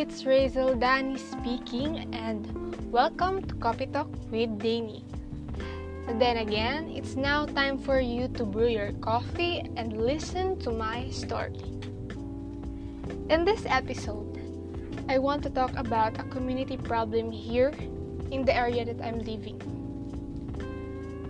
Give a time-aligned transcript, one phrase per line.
[0.00, 2.48] it's Razel Dani speaking, and
[2.90, 5.04] welcome to Coffee Talk with Dani.
[6.16, 11.10] Then again, it's now time for you to brew your coffee and listen to my
[11.10, 11.60] story.
[13.28, 14.40] In this episode,
[15.10, 17.76] I want to talk about a community problem here
[18.32, 19.60] in the area that I'm living.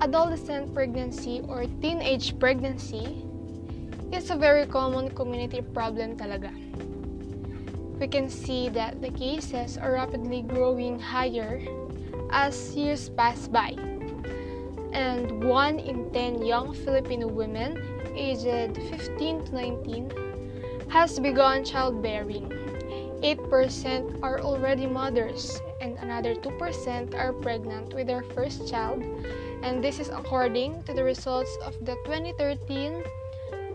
[0.00, 3.26] Adolescent pregnancy or teenage pregnancy
[4.12, 6.54] is a very common community problem talaga.
[8.00, 11.60] We can see that the cases are rapidly growing higher
[12.32, 13.76] as years pass by.
[14.96, 17.76] And 1 in 10 young Filipino women
[18.16, 22.48] aged 15 to 19 has begun childbearing.
[23.20, 29.04] 8% are already mothers, and another 2% are pregnant with their first child.
[29.62, 33.04] And this is according to the results of the 2013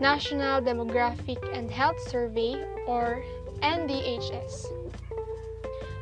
[0.00, 3.22] National Demographic and Health Survey or
[3.62, 4.66] NDHS.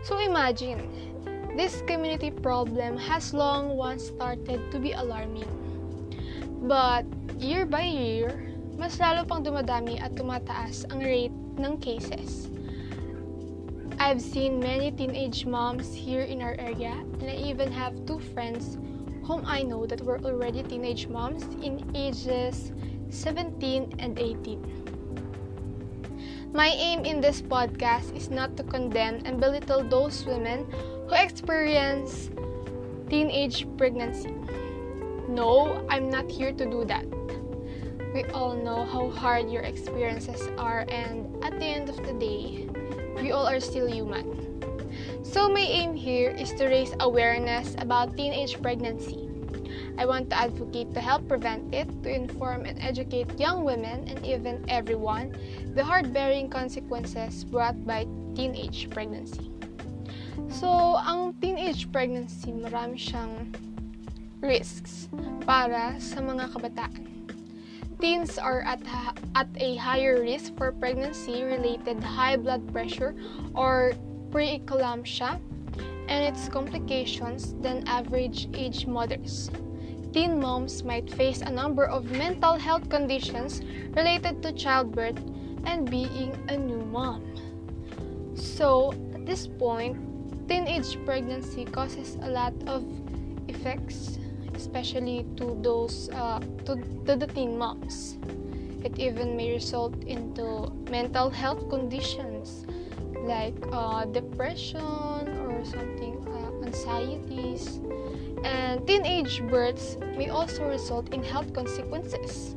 [0.04, 0.90] So imagine,
[1.56, 5.48] this community problem has long once started to be alarming.
[6.66, 7.06] But
[7.38, 12.50] year by year, mas lalo pang dumadami at tumataas ang rate ng cases.
[13.98, 18.76] I've seen many teenage moms here in our area, and I even have two friends
[19.24, 22.72] whom I know that were already teenage moms in ages
[23.08, 24.83] 17 and 18.
[26.54, 30.70] My aim in this podcast is not to condemn and belittle those women
[31.10, 32.30] who experience
[33.10, 34.30] teenage pregnancy.
[35.26, 37.02] No, I'm not here to do that.
[38.14, 42.70] We all know how hard your experiences are, and at the end of the day,
[43.18, 44.38] we all are still human.
[45.26, 49.33] So, my aim here is to raise awareness about teenage pregnancy
[49.96, 54.24] I want to advocate to help prevent it, to inform and educate young women and
[54.26, 55.34] even everyone
[55.74, 59.50] the hard-bearing consequences brought by teenage pregnancy.
[60.50, 63.54] So, ang teenage pregnancy, marami siyang
[64.42, 65.06] risks
[65.46, 67.04] para sa mga kabataan.
[68.02, 68.82] Teens are at,
[69.38, 73.14] at a higher risk for pregnancy-related high blood pressure
[73.54, 73.94] or
[74.34, 75.38] preeclampsia
[76.10, 79.48] and its complications than average age mothers
[80.14, 83.60] teen moms might face a number of mental health conditions
[83.98, 85.18] related to childbirth
[85.66, 87.26] and being a new mom.
[88.36, 89.98] So, at this point,
[90.48, 92.86] teenage pregnancy causes a lot of
[93.48, 94.18] effects,
[94.54, 98.16] especially to those uh, to, to the teen moms.
[98.84, 102.66] It even may result into mental health conditions
[103.26, 107.80] like uh, depression or something, uh, anxieties,
[108.44, 112.54] and teenage births may also result in health consequences.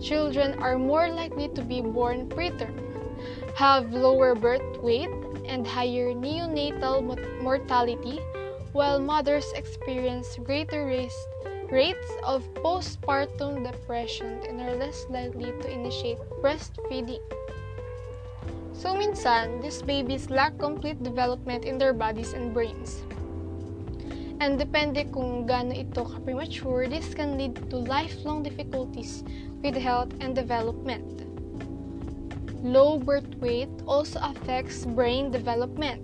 [0.00, 2.74] Children are more likely to be born preterm,
[3.54, 5.10] have lower birth weight,
[5.44, 7.02] and higher neonatal
[7.42, 8.20] mortality,
[8.72, 17.20] while mothers experience greater rates of postpartum depression and are less likely to initiate breastfeeding.
[18.72, 23.02] So minsan, these babies lack complete development in their bodies and brains.
[24.38, 29.26] And depende kung gaano ito ka-premature, this can lead to lifelong difficulties
[29.66, 31.26] with health and development.
[32.62, 36.02] Low birth weight also affects brain development.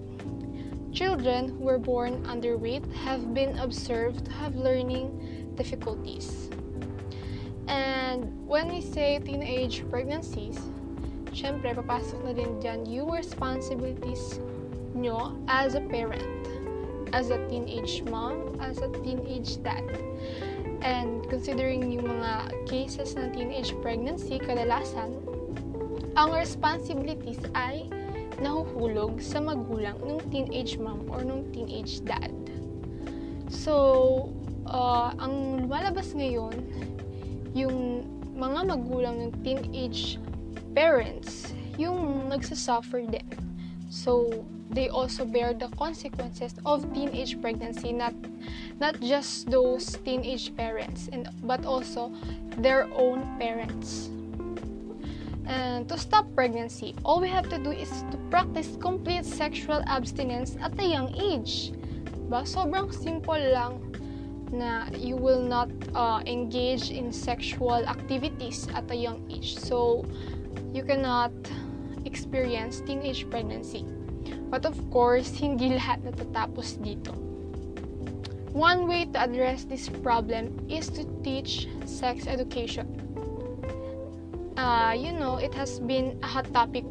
[0.90, 5.14] Children who were born underweight have been observed to have learning
[5.54, 6.50] difficulties.
[7.66, 10.58] And when we say teenage pregnancies,
[11.30, 14.38] syempre papasok na din dyan yung responsibilities
[14.94, 16.44] nyo as a parent
[17.14, 19.86] as a teenage mom, as a teenage dad.
[20.82, 25.22] And considering yung mga cases ng teenage pregnancy, kadalasan,
[26.19, 27.86] ang responsibilities ay
[28.42, 32.34] nahuhulog sa magulang ng teenage mom or ng teenage dad.
[33.46, 34.34] So,
[34.66, 36.58] uh, ang lumalabas ngayon,
[37.55, 38.02] yung
[38.34, 40.19] mga magulang ng teenage
[40.75, 43.31] parents, yung nagsasuffer din.
[43.87, 48.14] So, they also bear the consequences of teenage pregnancy not
[48.81, 52.12] not just those teenage parents and but also
[52.58, 54.11] their own parents.
[55.46, 60.56] And to stop pregnancy all we have to do is to practice complete sexual abstinence
[60.61, 61.72] at a young age.
[62.32, 63.84] Ba sobrang simple lang
[64.49, 69.61] na you will not uh, engage in sexual activities at a young age.
[69.61, 70.08] So
[70.72, 71.32] you cannot
[72.08, 73.84] experience teenage pregnancy
[74.54, 77.10] But of course, hindi lahat natatapos dito.
[78.54, 82.86] One way to address this problem is to teach sex education.
[84.54, 86.86] Uh, you know, it has been a hot topic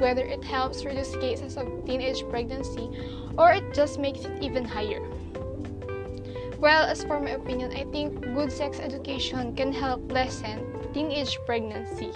[0.00, 2.88] whether it helps reduce cases of teenage pregnancy
[3.36, 5.04] or it just makes it even higher.
[6.64, 10.64] Well, as for my opinion, I think good sex education can help lessen
[10.96, 12.08] teenage pregnancy.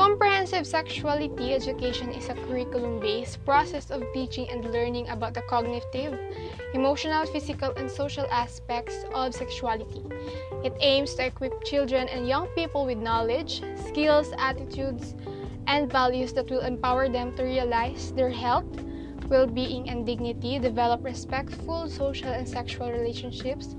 [0.00, 6.18] Comprehensive sexuality education is a curriculum based process of teaching and learning about the cognitive,
[6.72, 10.00] emotional, physical, and social aspects of sexuality.
[10.64, 15.14] It aims to equip children and young people with knowledge, skills, attitudes,
[15.66, 18.72] and values that will empower them to realize their health,
[19.28, 23.76] well being, and dignity, develop respectful social and sexual relationships,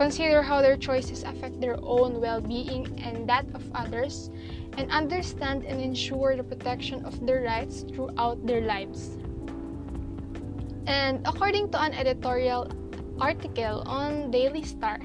[0.00, 4.30] consider how their choices affect their own well being and that of others,
[4.78, 9.18] and understand and ensure the protection of their rights throughout their lives.
[10.86, 12.72] And according to an editorial
[13.20, 14.98] article on Daily Star,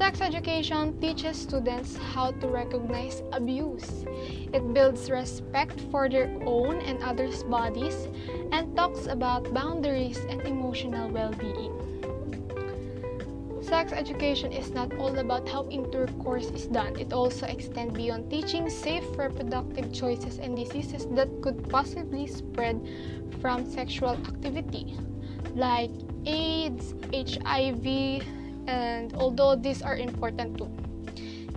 [0.00, 4.06] Sex education teaches students how to recognize abuse.
[4.50, 8.08] It builds respect for their own and others' bodies
[8.50, 11.89] and talks about boundaries and emotional well being.
[13.70, 18.68] Sex education is not all about how intercourse is done, it also extends beyond teaching
[18.68, 22.82] safe reproductive choices and diseases that could possibly spread
[23.40, 24.98] from sexual activity,
[25.54, 25.92] like
[26.26, 28.26] AIDS, HIV,
[28.66, 30.68] and although these are important too.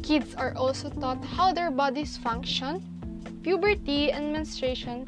[0.04, 2.78] Kids are also taught how their bodies function,
[3.42, 5.08] puberty and menstruation,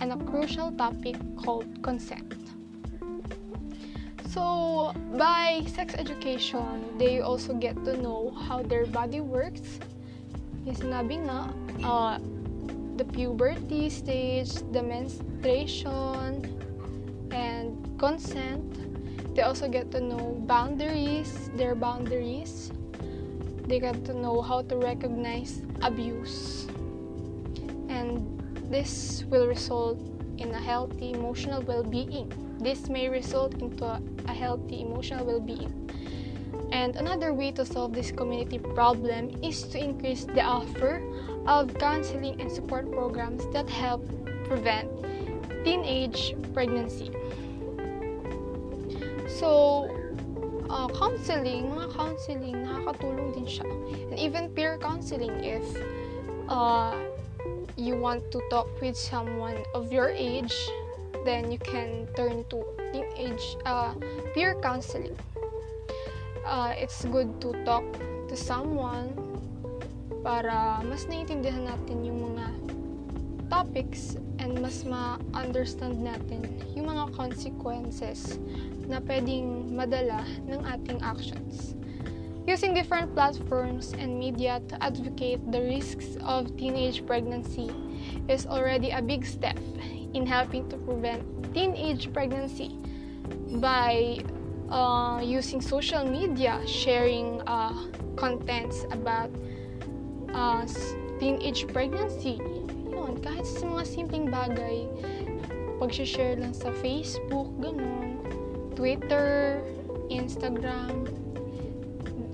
[0.00, 2.45] and a crucial topic called consent.
[4.36, 9.80] So, by sex education, they also get to know how their body works.
[10.68, 12.20] Yung sinabi nga, uh,
[13.00, 16.44] the puberty stage, the menstruation,
[17.32, 18.76] and consent.
[19.32, 22.68] They also get to know boundaries, their boundaries.
[23.64, 26.68] They get to know how to recognize abuse.
[27.88, 28.20] And
[28.68, 29.96] this will result
[30.36, 32.45] in a healthy emotional well-being.
[32.60, 34.00] This may result into a,
[34.32, 35.72] healthy emotional well-being.
[36.72, 41.00] And another way to solve this community problem is to increase the offer
[41.46, 44.04] of counseling and support programs that help
[44.44, 44.90] prevent
[45.64, 47.10] teenage pregnancy.
[49.28, 49.90] So,
[50.70, 53.66] uh, counseling, mga counseling, nakakatulong din siya.
[54.10, 55.64] And even peer counseling if
[56.48, 56.94] uh,
[57.76, 60.54] you want to talk with someone of your age,
[61.26, 62.62] then you can turn to
[62.94, 63.92] teenage uh,
[64.32, 65.18] peer counseling.
[66.46, 67.82] Uh, it's good to talk
[68.30, 69.10] to someone
[70.22, 72.46] para mas naiintindihan natin yung mga
[73.50, 76.46] topics and mas ma-understand natin
[76.78, 78.38] yung mga consequences
[78.86, 81.74] na pwedeng madala ng ating actions.
[82.46, 87.74] Using different platforms and media to advocate the risks of teenage pregnancy
[88.30, 89.58] is already a big step
[90.14, 91.22] in helping to prevent
[91.54, 92.76] teenage pregnancy
[93.58, 94.18] by
[94.70, 97.72] uh, using social media, sharing uh,
[98.16, 99.30] contents about
[100.34, 100.66] uh,
[101.18, 102.38] teenage pregnancy.
[102.90, 104.86] Yun, kahit sa mga simpleng bagay,
[105.80, 108.16] pag-share lang sa Facebook, ganun
[108.76, 109.64] Twitter,
[110.12, 111.08] Instagram,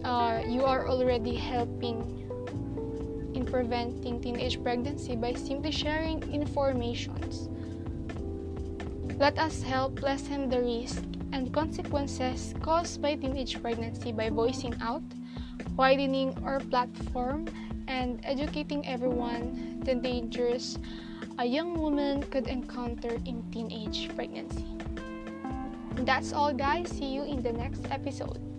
[0.04, 2.02] uh, you are already helping
[3.35, 7.49] in preventing teenage pregnancy by simply sharing informations.
[9.22, 10.98] Let us help lessen the risk
[11.30, 15.06] and consequences caused by teenage pregnancy by voicing out,
[15.78, 17.46] widening our platform,
[17.86, 20.74] and educating everyone the dangers
[21.38, 24.66] a young woman could encounter in teenage pregnancy.
[26.02, 26.90] That's all, guys.
[26.90, 28.51] See you in the next episode.